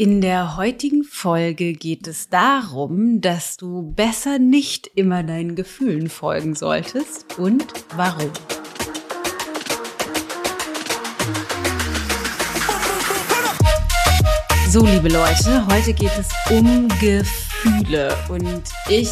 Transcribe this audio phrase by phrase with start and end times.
[0.00, 6.54] In der heutigen Folge geht es darum, dass du besser nicht immer deinen Gefühlen folgen
[6.54, 7.66] solltest und
[7.96, 8.30] warum.
[14.70, 19.10] So, liebe Leute, heute geht es um Gefühle und ich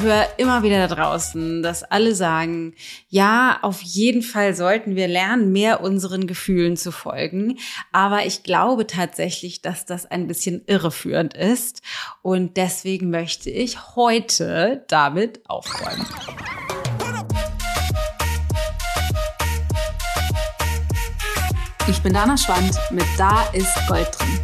[0.00, 2.74] höre immer wieder da draußen, dass alle sagen,
[3.08, 7.58] ja, auf jeden Fall sollten wir lernen, mehr unseren Gefühlen zu folgen.
[7.92, 11.82] Aber ich glaube tatsächlich, dass das ein bisschen irreführend ist.
[12.22, 16.06] Und deswegen möchte ich heute damit aufräumen.
[21.86, 24.43] Ich bin Dana Schwand mit Da ist Gold drin.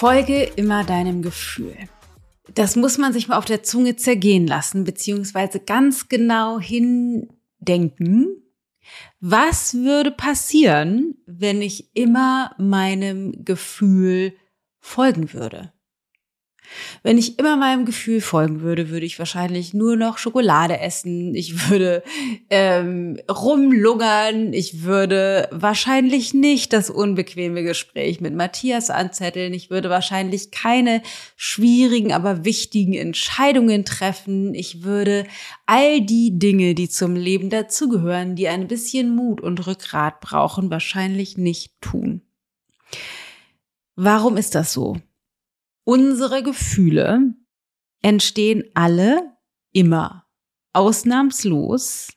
[0.00, 1.76] Folge immer deinem Gefühl.
[2.54, 8.28] Das muss man sich mal auf der Zunge zergehen lassen, beziehungsweise ganz genau hindenken.
[9.20, 14.32] Was würde passieren, wenn ich immer meinem Gefühl
[14.78, 15.70] folgen würde?
[17.02, 21.34] Wenn ich immer meinem Gefühl folgen würde, würde ich wahrscheinlich nur noch Schokolade essen.
[21.34, 22.02] Ich würde
[22.50, 24.52] ähm, rumlungern.
[24.52, 29.54] Ich würde wahrscheinlich nicht das unbequeme Gespräch mit Matthias anzetteln.
[29.54, 31.02] Ich würde wahrscheinlich keine
[31.36, 34.54] schwierigen, aber wichtigen Entscheidungen treffen.
[34.54, 35.24] Ich würde
[35.66, 41.36] all die Dinge, die zum Leben dazugehören, die ein bisschen Mut und Rückgrat brauchen, wahrscheinlich
[41.36, 42.22] nicht tun.
[43.96, 44.96] Warum ist das so?
[45.84, 47.34] Unsere Gefühle
[48.02, 49.36] entstehen alle
[49.72, 50.26] immer,
[50.72, 52.08] ausnahmslos,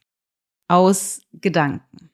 [0.68, 2.10] aus Gedanken.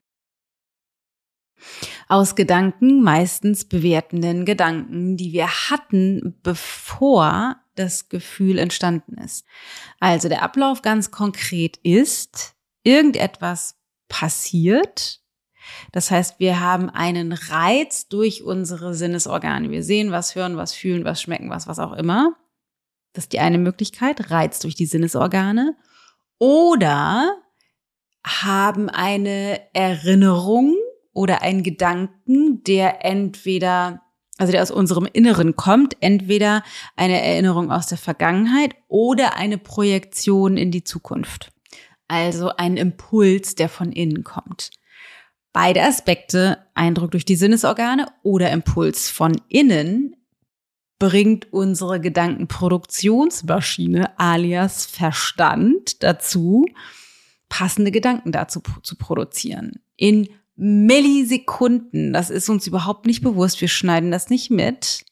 [2.07, 9.45] Aus Gedanken, meistens bewertenden Gedanken, die wir hatten, bevor das Gefühl entstanden ist.
[9.99, 13.77] Also der Ablauf ganz konkret ist, irgendetwas
[14.07, 15.21] passiert
[15.91, 19.71] das heißt, wir haben einen Reiz durch unsere Sinnesorgane.
[19.71, 22.35] Wir sehen was, hören was, fühlen was, schmecken was, was auch immer.
[23.13, 25.75] Das ist die eine Möglichkeit, Reiz durch die Sinnesorgane.
[26.37, 27.35] Oder
[28.25, 30.75] haben eine Erinnerung
[31.13, 34.01] oder einen Gedanken, der entweder,
[34.37, 36.63] also der aus unserem Inneren kommt, entweder
[36.95, 41.51] eine Erinnerung aus der Vergangenheit oder eine Projektion in die Zukunft.
[42.07, 44.71] Also ein Impuls, der von innen kommt.
[45.53, 50.15] Beide Aspekte, Eindruck durch die Sinnesorgane oder Impuls von innen,
[50.99, 56.67] bringt unsere Gedankenproduktionsmaschine alias Verstand dazu,
[57.47, 59.81] passende Gedanken dazu zu produzieren.
[59.95, 60.29] In
[60.61, 62.11] Millisekunden.
[62.11, 63.61] Das ist uns überhaupt nicht bewusst.
[63.61, 65.05] Wir schneiden das nicht mit.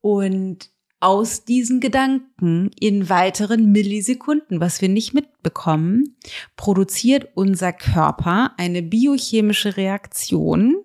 [0.00, 0.70] Und
[1.00, 6.16] aus diesen Gedanken in weiteren Millisekunden, was wir nicht mitbekommen,
[6.56, 10.82] produziert unser Körper eine biochemische Reaktion,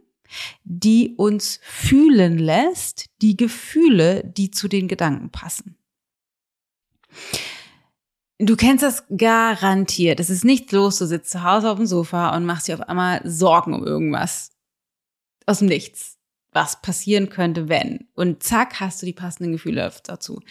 [0.64, 5.78] die uns fühlen lässt, die Gefühle, die zu den Gedanken passen.
[8.38, 10.20] Du kennst das garantiert.
[10.20, 10.98] Es ist nichts los.
[10.98, 14.52] Du sitzt zu Hause auf dem Sofa und machst dir auf einmal Sorgen um irgendwas.
[15.46, 16.21] Aus dem Nichts
[16.54, 18.08] was passieren könnte, wenn.
[18.16, 20.42] Und zack, hast du die passenden Gefühle dazu.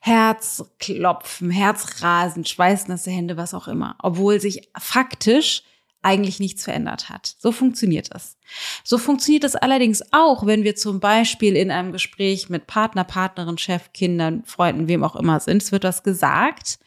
[0.00, 3.96] Herzklopfen, Herzrasen, schweißnasse Hände, was auch immer.
[4.02, 5.62] Obwohl sich faktisch
[6.00, 7.34] eigentlich nichts verändert hat.
[7.38, 8.36] So funktioniert das.
[8.84, 13.58] So funktioniert das allerdings auch, wenn wir zum Beispiel in einem Gespräch mit Partner, Partnerin,
[13.58, 15.62] Chef, Kindern, Freunden, wem auch immer sind.
[15.62, 16.78] Es wird was gesagt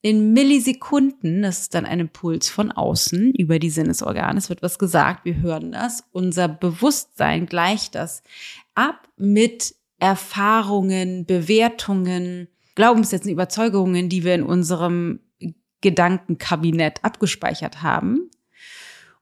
[0.00, 4.78] in Millisekunden, das ist dann ein Impuls von außen über die Sinnesorgane, es wird was
[4.78, 8.22] gesagt, wir hören das, unser Bewusstsein gleicht das
[8.74, 15.18] ab mit Erfahrungen, Bewertungen, Glaubenssätzen, Überzeugungen, die wir in unserem
[15.80, 18.30] Gedankenkabinett abgespeichert haben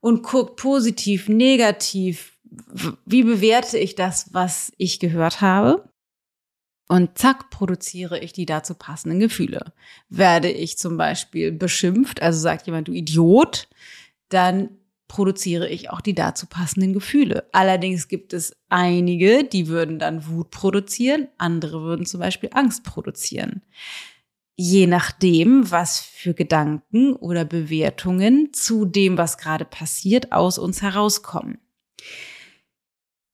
[0.01, 2.39] und guckt positiv, negativ,
[3.07, 5.89] wie bewerte ich das, was ich gehört habe?
[6.89, 9.73] Und zack, produziere ich die dazu passenden Gefühle.
[10.09, 13.69] Werde ich zum Beispiel beschimpft, also sagt jemand, du Idiot,
[14.29, 14.71] dann
[15.09, 17.49] produziere ich auch die dazu passenden Gefühle.
[17.53, 23.63] Allerdings gibt es einige, die würden dann Wut produzieren, andere würden zum Beispiel Angst produzieren.
[24.57, 31.59] Je nachdem, was für Gedanken oder Bewertungen zu dem, was gerade passiert, aus uns herauskommen.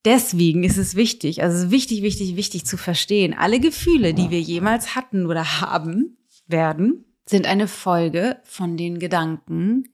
[0.05, 4.97] Deswegen ist es wichtig, also wichtig, wichtig, wichtig zu verstehen, alle Gefühle, die wir jemals
[4.97, 6.17] hatten oder haben
[6.49, 9.89] werden, sind eine Folge von den Gedanken,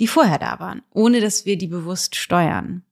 [0.00, 2.84] die vorher da waren, ohne dass wir die bewusst steuern.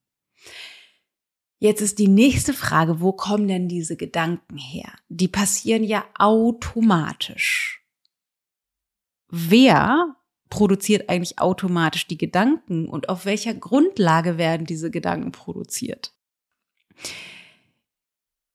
[1.59, 4.93] Jetzt ist die nächste Frage, wo kommen denn diese Gedanken her?
[5.09, 7.85] Die passieren ja automatisch.
[9.29, 10.17] Wer
[10.51, 16.13] produziert eigentlich automatisch die Gedanken und auf welcher Grundlage werden diese Gedanken produziert?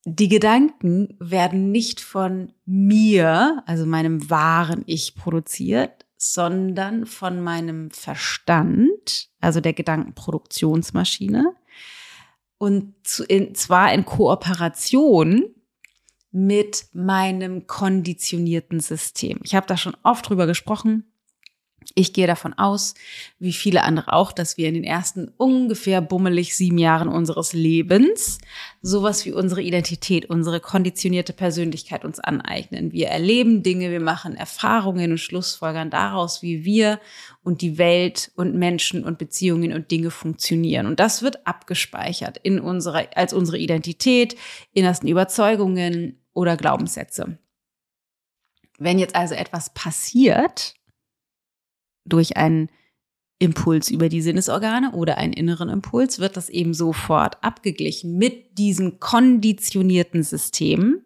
[0.05, 9.29] Die Gedanken werden nicht von mir, also meinem wahren Ich produziert, sondern von meinem Verstand,
[9.41, 11.53] also der Gedankenproduktionsmaschine,
[12.57, 15.53] und zwar in Kooperation
[16.31, 19.39] mit meinem konditionierten System.
[19.43, 21.11] Ich habe da schon oft drüber gesprochen.
[21.95, 22.95] Ich gehe davon aus,
[23.39, 28.39] wie viele andere auch, dass wir in den ersten ungefähr bummelig sieben Jahren unseres Lebens
[28.81, 32.91] sowas wie unsere Identität, unsere konditionierte Persönlichkeit uns aneignen.
[32.91, 36.99] Wir erleben Dinge, wir machen Erfahrungen und Schlussfolgern daraus, wie wir
[37.43, 40.87] und die Welt und Menschen und Beziehungen und Dinge funktionieren.
[40.87, 44.35] Und das wird abgespeichert in unserer, als unsere Identität,
[44.73, 47.37] innersten Überzeugungen oder Glaubenssätze.
[48.77, 50.76] Wenn jetzt also etwas passiert,
[52.07, 52.69] durch einen
[53.39, 58.99] Impuls über die Sinnesorgane oder einen inneren Impuls wird das eben sofort abgeglichen mit diesem
[58.99, 61.05] konditionierten System,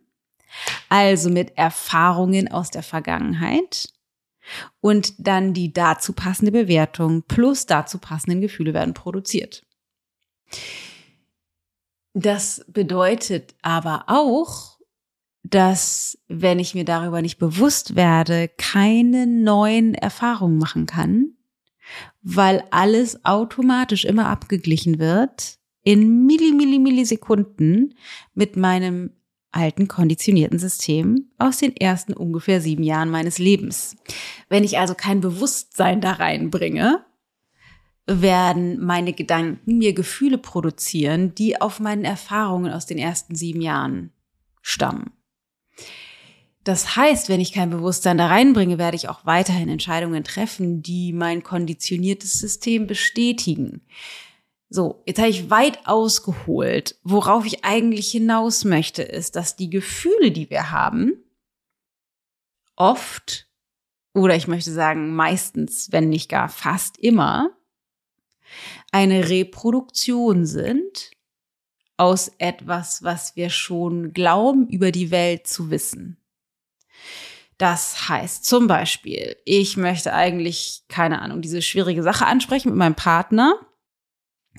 [0.87, 3.89] also mit Erfahrungen aus der Vergangenheit
[4.79, 9.65] und dann die dazu passende Bewertung plus dazu passenden Gefühle werden produziert.
[12.13, 14.79] Das bedeutet aber auch,
[15.51, 21.33] dass wenn ich mir darüber nicht bewusst werde, keine neuen Erfahrungen machen kann,
[22.21, 27.95] weil alles automatisch immer abgeglichen wird in Milli, Milli, Millisekunden
[28.33, 29.11] mit meinem
[29.51, 33.97] alten konditionierten System aus den ersten ungefähr sieben Jahren meines Lebens.
[34.47, 37.05] Wenn ich also kein Bewusstsein da reinbringe,
[38.07, 44.11] werden meine Gedanken mir Gefühle produzieren, die auf meinen Erfahrungen aus den ersten sieben Jahren
[44.61, 45.11] stammen.
[46.63, 51.11] Das heißt, wenn ich kein Bewusstsein da reinbringe, werde ich auch weiterhin Entscheidungen treffen, die
[51.11, 53.81] mein konditioniertes System bestätigen.
[54.69, 56.97] So, jetzt habe ich weit ausgeholt.
[57.03, 61.13] Worauf ich eigentlich hinaus möchte, ist, dass die Gefühle, die wir haben,
[62.75, 63.47] oft,
[64.13, 67.49] oder ich möchte sagen meistens, wenn nicht gar fast immer,
[68.91, 71.11] eine Reproduktion sind
[72.01, 76.17] aus etwas, was wir schon glauben, über die Welt zu wissen.
[77.59, 82.95] Das heißt zum Beispiel, ich möchte eigentlich, keine Ahnung, diese schwierige Sache ansprechen mit meinem
[82.95, 83.53] Partner,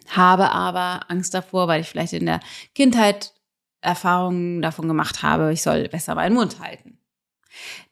[0.07, 2.39] habe aber Angst davor, weil ich vielleicht in der
[2.77, 3.35] Kindheit
[3.81, 7.02] Erfahrungen davon gemacht habe, ich soll besser meinen Mund halten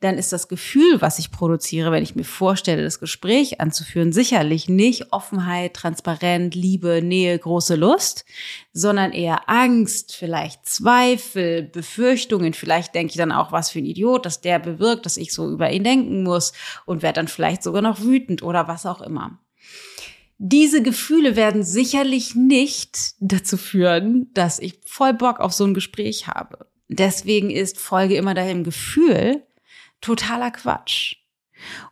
[0.00, 4.68] dann ist das Gefühl, was ich produziere, wenn ich mir vorstelle, das Gespräch anzuführen, sicherlich
[4.68, 8.24] nicht Offenheit, Transparent, Liebe, Nähe, große Lust,
[8.72, 12.54] sondern eher Angst, vielleicht Zweifel, Befürchtungen.
[12.54, 15.50] Vielleicht denke ich dann auch, was für ein Idiot, dass der bewirkt, dass ich so
[15.50, 16.52] über ihn denken muss
[16.86, 19.38] und werde dann vielleicht sogar noch wütend oder was auch immer.
[20.42, 26.28] Diese Gefühle werden sicherlich nicht dazu führen, dass ich voll Bock auf so ein Gespräch
[26.28, 26.66] habe.
[26.88, 29.42] Deswegen ist Folge immer dahin Gefühl
[30.00, 31.16] totaler Quatsch.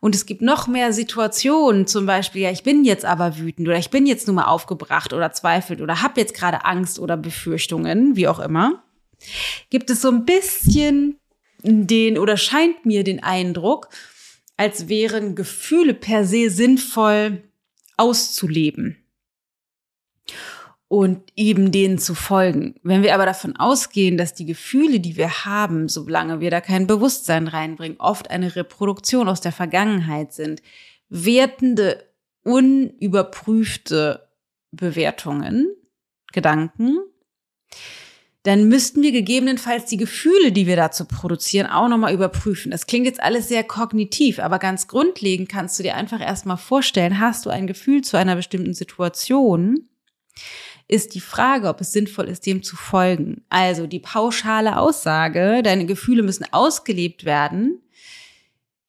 [0.01, 3.79] Und es gibt noch mehr Situationen, zum Beispiel, ja, ich bin jetzt aber wütend oder
[3.79, 8.17] ich bin jetzt nur mal aufgebracht oder zweifelt oder habe jetzt gerade Angst oder Befürchtungen,
[8.17, 8.83] wie auch immer.
[9.69, 11.19] Gibt es so ein bisschen
[11.63, 13.89] den oder scheint mir den Eindruck,
[14.57, 17.43] als wären Gefühle per se sinnvoll
[17.97, 18.97] auszuleben
[20.89, 22.75] und eben denen zu folgen.
[22.83, 26.87] Wenn wir aber davon ausgehen, dass die Gefühle, die wir haben, solange wir da kein
[26.87, 30.63] Bewusstsein reinbringen, oft eine Reproduktion aus der Vergangenheit sind,
[31.11, 32.05] wertende,
[32.43, 34.29] unüberprüfte
[34.71, 35.69] Bewertungen,
[36.33, 36.99] Gedanken,
[38.45, 42.71] dann müssten wir gegebenenfalls die Gefühle, die wir dazu produzieren, auch nochmal überprüfen.
[42.71, 47.21] Das klingt jetzt alles sehr kognitiv, aber ganz grundlegend kannst du dir einfach erstmal vorstellen,
[47.21, 49.89] hast du ein Gefühl zu einer bestimmten Situation,
[50.89, 53.43] ist die Frage, ob es sinnvoll ist, dem zu folgen.
[53.51, 57.83] Also die pauschale Aussage, deine Gefühle müssen ausgelebt werden.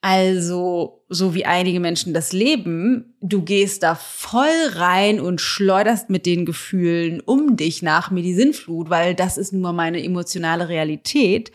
[0.02, 6.26] Also, so wie einige Menschen das leben, du gehst da voll rein und schleuderst mit
[6.26, 11.52] den Gefühlen um dich nach mir die Sinnflut, weil das ist mal meine emotionale Realität,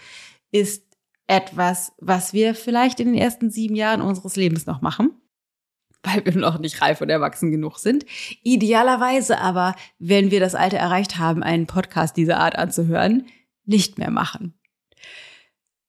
[0.53, 0.85] ist
[1.27, 5.13] etwas, was wir vielleicht in den ersten sieben Jahren unseres Lebens noch machen
[6.05, 8.05] weil wir noch nicht reif und erwachsen genug sind.
[8.43, 13.27] Idealerweise aber, wenn wir das Alter erreicht haben, einen Podcast dieser Art anzuhören,
[13.65, 14.55] nicht mehr machen.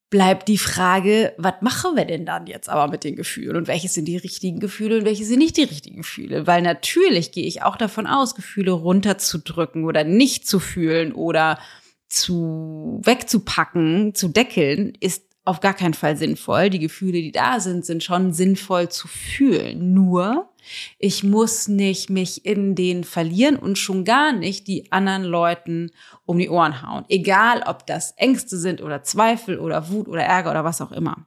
[0.09, 3.89] Bleibt die Frage, was machen wir denn dann jetzt aber mit den Gefühlen und welche
[3.89, 6.47] sind die richtigen Gefühle und welche sind nicht die richtigen Gefühle?
[6.47, 11.59] Weil natürlich gehe ich auch davon aus, Gefühle runterzudrücken oder nicht zu fühlen oder
[12.07, 16.69] zu wegzupacken, zu deckeln, ist auf gar keinen Fall sinnvoll.
[16.69, 19.93] Die Gefühle, die da sind, sind schon sinnvoll zu fühlen.
[19.93, 20.49] Nur,
[20.97, 25.91] ich muss nicht mich in den verlieren und schon gar nicht die anderen Leuten
[26.25, 27.05] um die Ohren hauen.
[27.07, 31.25] Egal, ob das Ängste sind oder Zweifel oder Wut oder Ärger oder was auch immer.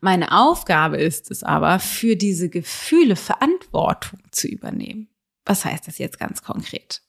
[0.00, 5.08] Meine Aufgabe ist es aber, für diese Gefühle Verantwortung zu übernehmen.
[5.44, 7.02] Was heißt das jetzt ganz konkret?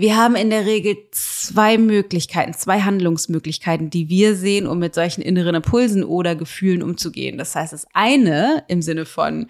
[0.00, 5.22] Wir haben in der Regel zwei Möglichkeiten, zwei Handlungsmöglichkeiten, die wir sehen, um mit solchen
[5.22, 7.36] inneren Impulsen oder Gefühlen umzugehen.
[7.36, 9.48] Das heißt, das eine im Sinne von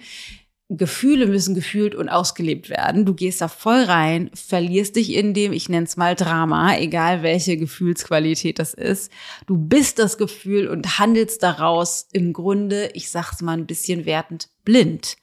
[0.71, 3.05] Gefühle müssen gefühlt und ausgelebt werden.
[3.05, 7.23] Du gehst da voll rein, verlierst dich in dem, ich nenne es mal Drama, egal
[7.23, 9.13] welche Gefühlsqualität das ist.
[9.47, 14.49] Du bist das Gefühl und handelst daraus im Grunde, ich sag's mal ein bisschen wertend,
[14.65, 15.19] blind.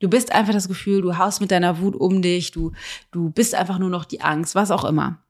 [0.00, 2.72] Du bist einfach das Gefühl, du haust mit deiner Wut um dich, du,
[3.10, 5.22] du bist einfach nur noch die Angst, was auch immer.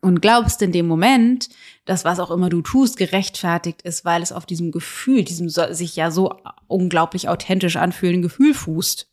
[0.00, 1.48] Und glaubst in dem Moment,
[1.86, 5.96] dass was auch immer du tust, gerechtfertigt ist, weil es auf diesem Gefühl, diesem sich
[5.96, 9.08] ja so unglaublich authentisch anfühlenden Gefühl fußt.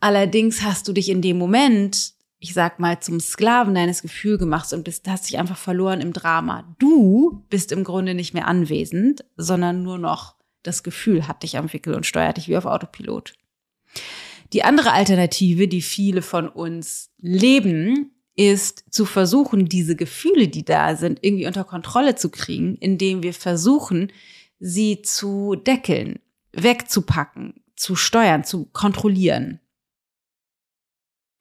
[0.00, 4.72] Allerdings hast du dich in dem Moment, ich sag mal, zum Sklaven deines Gefühls gemacht
[4.72, 6.76] und bist, hast dich einfach verloren im Drama.
[6.78, 11.72] Du bist im Grunde nicht mehr anwesend, sondern nur noch das Gefühl hat dich am
[11.72, 13.34] Wickel und steuert dich wie auf Autopilot.
[14.52, 20.96] Die andere Alternative, die viele von uns leben, ist zu versuchen, diese Gefühle, die da
[20.96, 24.12] sind, irgendwie unter Kontrolle zu kriegen, indem wir versuchen,
[24.60, 26.20] sie zu deckeln,
[26.52, 29.60] wegzupacken, zu steuern, zu kontrollieren.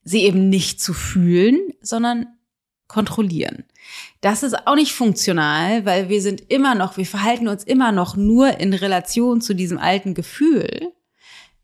[0.03, 2.36] Sie eben nicht zu fühlen, sondern
[2.87, 3.65] kontrollieren.
[4.21, 8.15] Das ist auch nicht funktional, weil wir sind immer noch, wir verhalten uns immer noch
[8.15, 10.93] nur in Relation zu diesem alten Gefühl.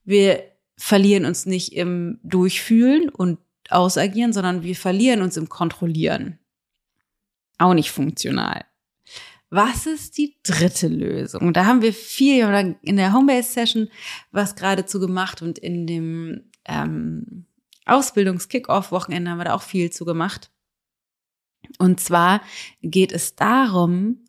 [0.03, 0.43] Wir
[0.77, 3.39] verlieren uns nicht im Durchfühlen und
[3.69, 6.39] Ausagieren, sondern wir verlieren uns im Kontrollieren.
[7.57, 8.65] Auch nicht funktional.
[9.49, 11.53] Was ist die dritte Lösung?
[11.53, 12.43] Da haben wir viel
[12.81, 13.89] in der Homebase-Session
[14.31, 17.45] was geradezu gemacht und in dem ähm,
[17.85, 20.49] Ausbildungs-Kick-Off-Wochenende haben wir da auch viel zu gemacht.
[21.79, 22.41] Und zwar
[22.81, 24.25] geht es darum,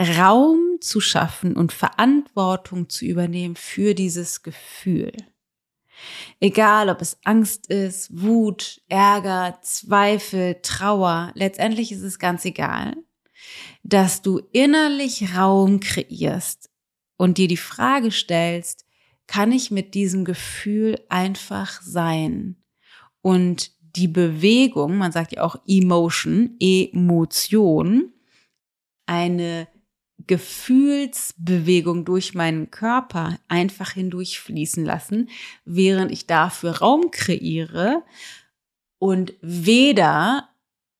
[0.00, 5.12] Raum zu schaffen und Verantwortung zu übernehmen für dieses Gefühl.
[6.40, 12.96] Egal, ob es Angst ist, Wut, Ärger, Zweifel, Trauer, letztendlich ist es ganz egal,
[13.82, 16.70] dass du innerlich Raum kreierst
[17.18, 18.86] und dir die Frage stellst,
[19.26, 22.56] kann ich mit diesem Gefühl einfach sein
[23.20, 28.12] und die Bewegung, man sagt ja auch Emotion, Emotion,
[29.06, 29.68] eine
[30.26, 35.28] Gefühlsbewegung durch meinen Körper einfach hindurchfließen lassen,
[35.64, 38.04] während ich dafür Raum kreiere
[38.98, 40.48] und weder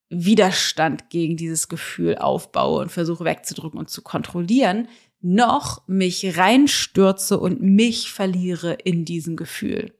[0.08, 4.88] Widerstand gegen dieses Gefühl aufbaue und versuche wegzudrücken und zu kontrollieren,
[5.20, 9.92] noch mich reinstürze und mich verliere in diesem Gefühl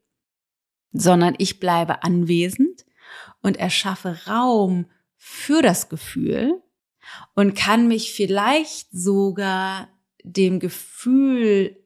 [0.92, 2.84] sondern ich bleibe anwesend
[3.42, 6.62] und erschaffe Raum für das Gefühl
[7.34, 9.88] und kann mich vielleicht sogar
[10.22, 11.76] dem Gefühl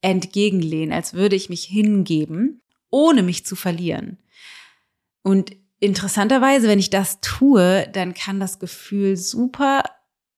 [0.00, 4.18] entgegenlehnen, als würde ich mich hingeben, ohne mich zu verlieren.
[5.22, 9.82] Und interessanterweise, wenn ich das tue, dann kann das Gefühl super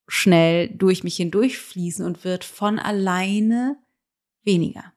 [0.06, 3.76] schnell durch mich hindurchfließen und wird von alleine
[4.42, 4.92] weniger.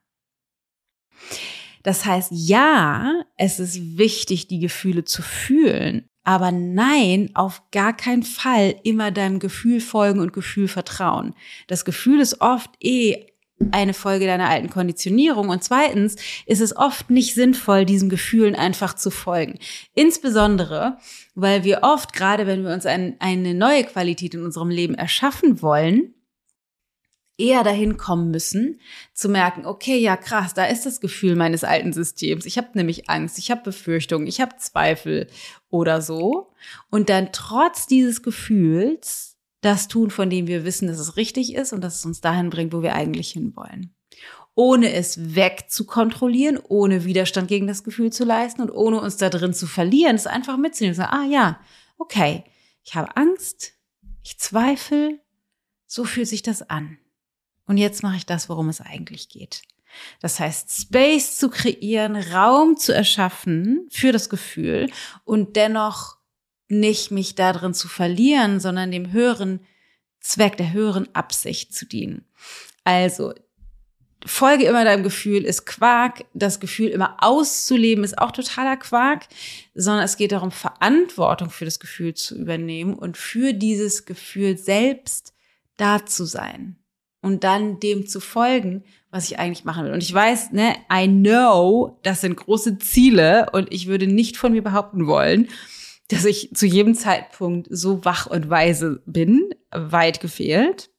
[1.82, 8.22] Das heißt, ja, es ist wichtig, die Gefühle zu fühlen, aber nein, auf gar keinen
[8.22, 11.34] Fall immer deinem Gefühl folgen und Gefühl vertrauen.
[11.66, 13.26] Das Gefühl ist oft eh
[13.70, 15.48] eine Folge deiner alten Konditionierung.
[15.48, 19.58] Und zweitens ist es oft nicht sinnvoll, diesen Gefühlen einfach zu folgen.
[19.94, 20.98] Insbesondere,
[21.34, 25.62] weil wir oft, gerade wenn wir uns ein, eine neue Qualität in unserem Leben erschaffen
[25.62, 26.14] wollen,
[27.42, 28.80] eher dahin kommen müssen,
[29.12, 32.46] zu merken, okay, ja krass, da ist das Gefühl meines alten Systems.
[32.46, 35.28] Ich habe nämlich Angst, ich habe Befürchtungen, ich habe Zweifel
[35.68, 36.52] oder so.
[36.88, 41.72] Und dann trotz dieses Gefühls das tun, von dem wir wissen, dass es richtig ist
[41.72, 43.92] und dass es uns dahin bringt, wo wir eigentlich hinwollen.
[44.54, 49.54] Ohne es wegzukontrollieren, ohne Widerstand gegen das Gefühl zu leisten und ohne uns da drin
[49.54, 51.60] zu verlieren, es einfach mitzunehmen sagen, ah ja,
[51.98, 52.44] okay,
[52.84, 53.72] ich habe Angst,
[54.22, 55.20] ich zweifle,
[55.86, 56.98] so fühlt sich das an.
[57.66, 59.62] Und jetzt mache ich das, worum es eigentlich geht.
[60.20, 64.90] Das heißt, Space zu kreieren, Raum zu erschaffen für das Gefühl
[65.24, 66.16] und dennoch
[66.68, 69.60] nicht mich darin zu verlieren, sondern dem höheren
[70.20, 72.24] Zweck, der höheren Absicht zu dienen.
[72.84, 73.34] Also,
[74.24, 76.24] Folge immer deinem Gefühl ist Quark.
[76.32, 79.26] Das Gefühl immer auszuleben ist auch totaler Quark,
[79.74, 85.34] sondern es geht darum, Verantwortung für das Gefühl zu übernehmen und für dieses Gefühl selbst
[85.76, 86.81] da zu sein
[87.22, 89.92] und dann dem zu folgen, was ich eigentlich machen will.
[89.92, 94.52] Und ich weiß, ne, I know, das sind große Ziele und ich würde nicht von
[94.52, 95.48] mir behaupten wollen,
[96.08, 100.90] dass ich zu jedem Zeitpunkt so wach und weise bin, weit gefehlt.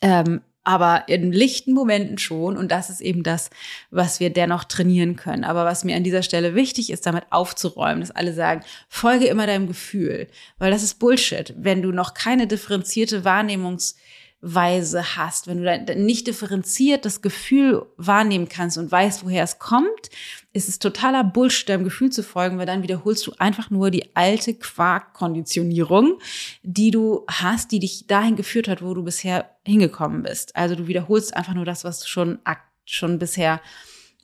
[0.00, 2.56] Ähm, aber in lichten Momenten schon.
[2.56, 3.50] Und das ist eben das,
[3.90, 5.44] was wir dennoch trainieren können.
[5.44, 9.46] Aber was mir an dieser Stelle wichtig ist, damit aufzuräumen, dass alle sagen, folge immer
[9.46, 10.26] deinem Gefühl.
[10.58, 11.54] Weil das ist Bullshit.
[11.56, 13.94] Wenn du noch keine differenzierte Wahrnehmungs-
[14.40, 20.10] Weise hast, wenn du nicht differenziert das Gefühl wahrnehmen kannst und weißt, woher es kommt,
[20.52, 24.14] ist es totaler Bullshit, deinem Gefühl zu folgen, weil dann wiederholst du einfach nur die
[24.14, 26.20] alte Quark-Konditionierung,
[26.62, 30.54] die du hast, die dich dahin geführt hat, wo du bisher hingekommen bist.
[30.54, 32.38] Also du wiederholst einfach nur das, was schon,
[32.84, 33.60] schon bisher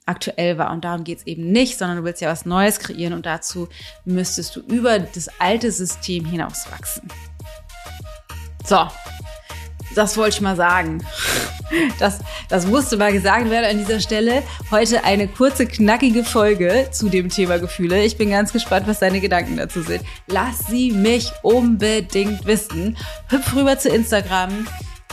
[0.05, 0.71] aktuell war.
[0.71, 3.67] Und darum geht's eben nicht, sondern du willst ja was Neues kreieren und dazu
[4.05, 7.09] müsstest du über das alte System hinauswachsen.
[8.63, 8.87] So,
[9.95, 11.03] das wollte ich mal sagen.
[11.99, 14.43] Das, das musste mal gesagt werden an dieser Stelle.
[14.69, 18.03] Heute eine kurze, knackige Folge zu dem Thema Gefühle.
[18.03, 20.03] Ich bin ganz gespannt, was deine Gedanken dazu sind.
[20.27, 22.97] Lass sie mich unbedingt wissen.
[23.29, 24.67] Hüpf rüber zu Instagram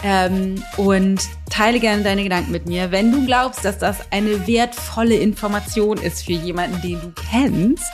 [0.05, 2.91] ähm, und teile gerne deine Gedanken mit mir.
[2.91, 7.93] Wenn du glaubst, dass das eine wertvolle Information ist für jemanden, den du kennst,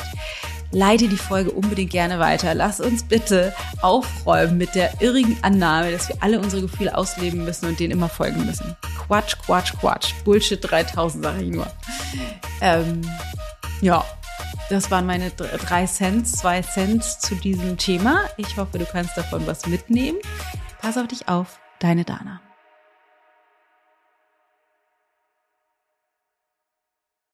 [0.70, 2.54] leite die Folge unbedingt gerne weiter.
[2.54, 7.66] Lass uns bitte aufräumen mit der irrigen Annahme, dass wir alle unsere Gefühle ausleben müssen
[7.66, 8.76] und denen immer folgen müssen.
[9.06, 10.12] Quatsch, Quatsch, Quatsch.
[10.25, 11.66] Bullshit 3000, sage ich nur.
[12.60, 13.00] Ähm,
[13.80, 14.04] ja,
[14.70, 18.20] das waren meine drei Cents, zwei Cents zu diesem Thema.
[18.37, 20.18] Ich hoffe, du kannst davon was mitnehmen.
[20.80, 22.40] Pass auf dich auf, deine Dana.